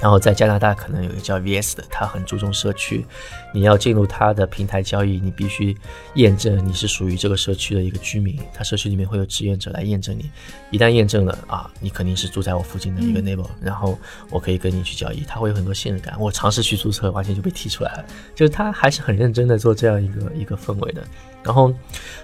[0.00, 3.04] 然后在加拿大可能有一个叫 VS 的，他很注重社区。
[3.52, 5.76] 你要进入他的平台交易，你必须
[6.14, 8.38] 验证你是属于这个社区的一个居民。
[8.54, 10.30] 他社区里面会有志愿者来验证你，
[10.70, 13.98] 一旦验证了啊，你肯定是住在我附近的一个 neighbor，然后
[14.30, 15.20] 我可以跟你去交易。
[15.22, 16.16] 他会有很多信任感。
[16.18, 18.04] 我尝试去注册，完全就被踢出来了。
[18.34, 21.02] 就是他还是很认真的做这样一个一个氛围的。
[21.42, 21.72] 然后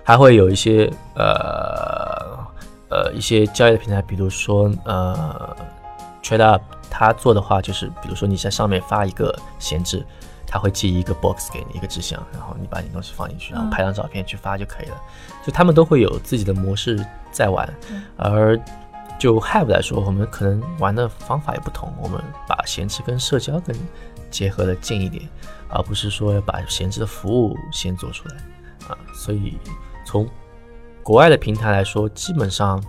[0.03, 2.39] 还会有一些呃
[2.89, 5.57] 呃一些交易的平台，比如说呃
[6.23, 6.61] TradeUp。
[6.91, 10.05] 他做的话就是，比如说你在上面发一个闲置，
[10.47, 14.97] 他会寄一个 box 给你一个纸箱，然后你把你东西放进去，然后拍张照片去发就可以了。
[15.45, 17.69] 就他们都会有自己的模式在玩，
[18.17, 18.59] 而
[19.19, 23.77] 就 Have 来说，我们可能玩的方法也不同，我们把闲置跟社交更
[24.31, 25.29] 结合的近一点，
[25.69, 28.37] 而不是说要把闲置的服务先做出来
[28.89, 28.97] 啊。
[29.15, 29.59] 所以
[30.05, 30.29] 从
[31.03, 32.83] 国外的平台来说，基本上。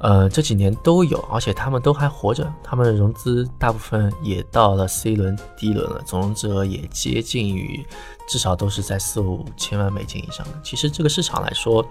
[0.00, 7.84] 呃，这几年都有，而且他们都还活着，他们的融资大部分也到了 C 轮、D 轮了，总融资额也接近于，
[8.28, 10.52] 至少都是在四五千万美金以上的。
[10.62, 11.84] 其实这个市场来说，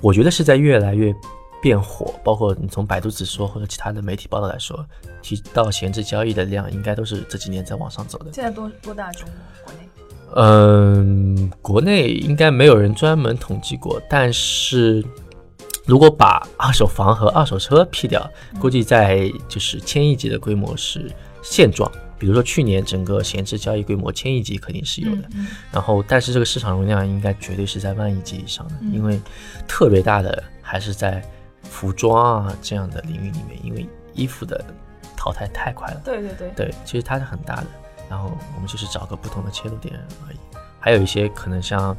[0.00, 1.14] 我觉得是在越来越
[1.62, 4.84] 变火，包括你从百度指数或者其他的媒体报道来说，
[5.22, 8.32] 提到闲置交易的量，应该都是这几年在往上走的。
[8.32, 9.12] 现在多多大？
[9.12, 9.28] 中
[9.64, 9.88] 国内？
[10.34, 15.04] 嗯，国内应该没有人专门统计过，但是。
[15.88, 21.10] 如果把二手房和二手车劈掉，估计在就是千亿级的规模是
[21.42, 21.90] 现状。
[22.18, 25.22] 比如说去年整个闲置交易规模千亿级肯定是有的，
[25.72, 29.18] 然后但是这个市场容量应该绝对是在万亿级以上的，因为
[29.66, 31.22] 特别大的还是在
[31.62, 34.62] 服装啊这样的领域里面，因为衣服的
[35.16, 36.02] 淘汰太快了。
[36.04, 37.66] 对对对，对，其实它是很大的，
[38.10, 39.94] 然后我们就是找个不同的切入点
[40.26, 40.36] 而已。
[40.78, 41.96] 还有一些可能像。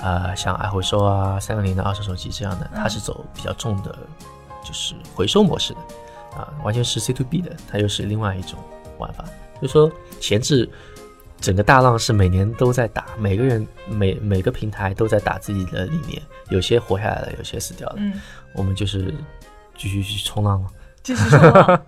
[0.00, 3.96] 啊，像爱回收啊、三六零的二手手机这样的，它是走比较重的，
[4.64, 5.80] 就是回收模式的，
[6.36, 8.58] 啊，完全是 C to B 的，它又是另外一种
[8.98, 9.24] 玩法。
[9.60, 10.68] 就说闲置
[11.40, 17.96] 整个大浪是每年都在打，每个人每每个平台都在打自己的理念，有些活下来了，有些死掉了。
[17.98, 18.20] 嗯，
[18.54, 19.14] 我们就是
[19.76, 20.68] 继续去冲浪了，
[21.02, 21.82] 继续冲浪。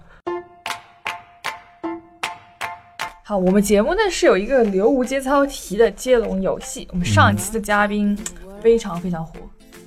[3.26, 6.86] 好，我们节目呢是有一个流无节操题的接龙游戏。
[6.90, 8.14] 我们上一期的嘉宾
[8.60, 9.32] 非常非常火，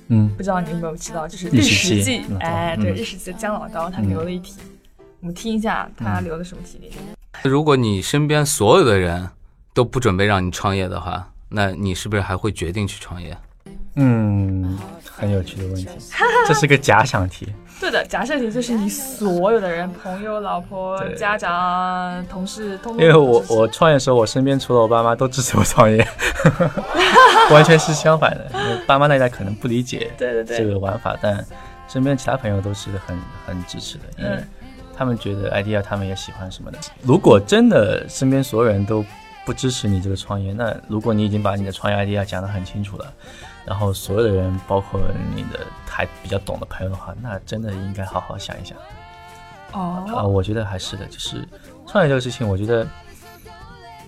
[0.08, 4.56] 嗯，不知道你有没有知道，就是日食记，哎，对，日食记的姜老刀他留了一题，
[5.20, 6.80] 我们听一下他留的什么题。
[7.44, 9.30] 如果你身边所有的人
[9.72, 13.38] 都不准备让你创业的话，那你是不是还会决定去创业？
[13.94, 14.76] 嗯，
[15.08, 15.86] 很有趣的问题，
[16.44, 17.46] 这是个假想题。
[17.80, 23.02] 对的，假设题就是你所有的人，朋友、老婆、家长、同事，通通。
[23.02, 26.06] 因为我我创业的时候，我身边除了我爸妈都支持我创业，
[27.52, 28.50] 完全是相反的。
[28.52, 31.44] 因为爸妈那一代可能不理解这个玩法，但
[31.88, 34.38] 身边其他朋友都是很很支持的，因为
[34.96, 36.78] 他们觉得 idea 他们也喜欢什么的。
[37.02, 39.04] 如果真的身边所有人都
[39.46, 43.06] 不支持你这个创业，那如果你已经把你的创业 idea 讲得很清楚了。
[43.68, 44.98] 然后所有的人，包括
[45.36, 48.78] 你的还比较懂的朋友的话，那真的应该好好想一想。
[49.72, 51.46] 哦，啊，我觉得还是的，就是
[51.86, 52.86] 创业这个事情，我觉得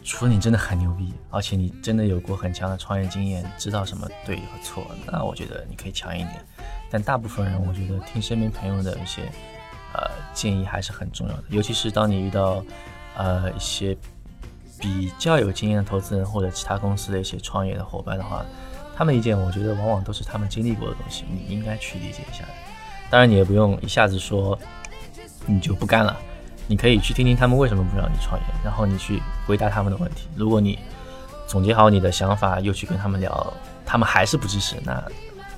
[0.03, 6.43] 除了你真的很牛逼，而且你真的有过很强的创业经验，知道什么对和错，那我觉得你可以强一点。
[6.91, 9.31] 但大部分人，我觉得听身边朋友的一些
[9.93, 12.65] 呃建议还是很重要的，尤其是当你遇到
[13.15, 13.95] 呃一些
[14.81, 18.43] 比较有经验的投资人或者其他公司的一些创业的伙伴的话。
[19.01, 22.45] 他们意见，我觉得往往都是他们经历过的东西，你应该去理解一下。
[23.09, 24.59] 当然你也不用一下子说
[25.47, 26.15] 你就不干了，
[26.67, 30.29] 你可以去听听他们为什么不让你创业，然后你去回答他们的问题。
[30.37, 30.79] 如果你
[31.47, 33.55] 总结好你的想法，又去跟他们聊，
[33.87, 35.03] 他们还是不支持，那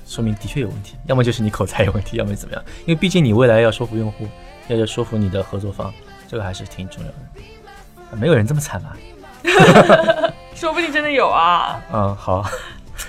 [0.07, 2.63] 说明的确有问题，要么就是你口才有问题，要么怎么样？
[2.85, 4.25] 因为毕竟你未来要说服用户，
[4.69, 5.93] 要要说服你的合作方，
[6.29, 8.15] 这个还是挺重要的。
[8.15, 8.95] 没有人这么惨吧？
[10.55, 11.81] 说不定真的有啊。
[11.91, 12.49] 嗯，好。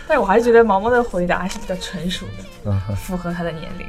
[0.07, 3.87] 但我还是觉得毛毛的回答还是比较成熟的，嗯，符合他的年龄。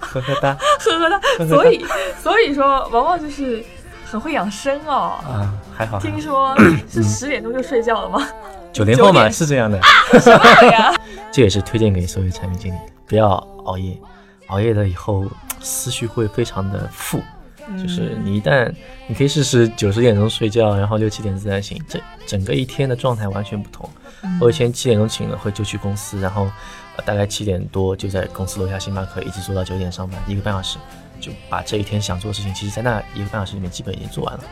[0.00, 1.20] 呵呵哒，呵呵哒。
[1.46, 1.84] 所以，
[2.22, 3.62] 所以说毛毛就是
[4.04, 5.18] 很会养生哦。
[5.24, 6.00] 啊，还好。
[6.00, 6.56] 听说
[6.90, 8.26] 是十点钟就睡觉了吗？
[8.72, 9.80] 九零后嘛，是这样的。
[10.20, 10.94] 什么呀？
[11.30, 13.28] 这也是推荐给所有产品经理，不要
[13.64, 13.98] 熬夜，
[14.48, 15.26] 熬夜了以后
[15.60, 17.20] 思绪会非常的负。
[17.76, 18.72] 就是你一旦，
[19.06, 23.86] 你可以试试九十点钟睡觉，然后六七点自然醒，这整个一天的状态完全不同。
[24.40, 26.50] 我以前七点钟醒了会就去公司，然后
[27.04, 30.78] 大概七点多就在公司楼下星巴克一直做到九点上班，一个半小时
[31.20, 34.44] 就把这一天想做的事情，其实在那一个半小时里面基本已经做完了。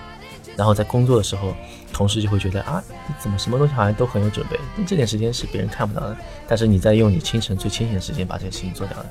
[0.56, 1.54] 然后在工作的时候，
[1.92, 4.58] 同事就会觉得啊，你怎么什么东西好像都很有准备？
[4.86, 6.16] 这点时间是别人看不到的，
[6.48, 9.06] 但是你在用你清晨最清醒的时间把这些事情做掉了。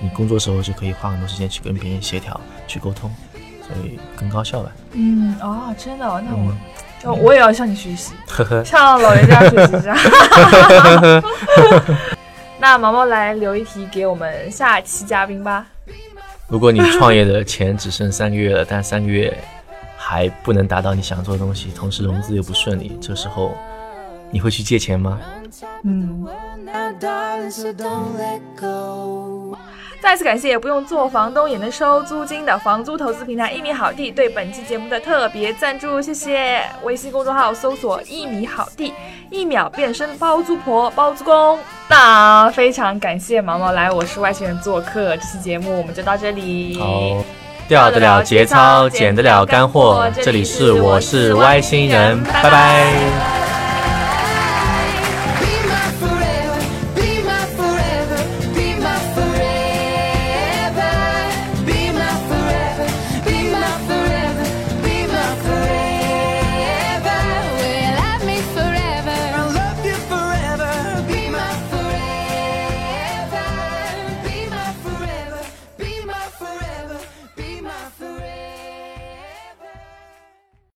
[0.00, 3.14] 你工作时候就可以花很多时间去跟别人协调、去沟通，
[3.62, 4.72] 所以更高效吧。
[4.92, 6.52] 嗯，哦，真的，那我，
[7.02, 9.94] 就我也要向你学习， 呵呵，向老人家学习一下。
[12.58, 15.66] 那毛毛来留一题给我们下期嘉宾吧。
[16.48, 19.36] 如果你创业的钱只剩三个月了，但三个月
[19.96, 23.56] 还不能达到你想做的东西，同时融资又不顺利，这时候
[24.30, 25.20] 你会去借钱吗？
[25.84, 26.26] 嗯。
[30.06, 36.62] 再次感谢不用做房东也能收租金的房租投资平台一米好地对本期节目的特别赞助，谢谢！
[36.84, 38.94] 微信公众号搜索一米好地，
[39.30, 41.58] 一秒变身包租婆、包租公。
[41.88, 46.78] 那非常感谢毛毛来，我是外星人做客，这期节目我们就到这里。
[46.78, 47.24] 好，
[47.66, 53.45] 掉得了节操，捡得了干货，这里是我是外星人，拜拜。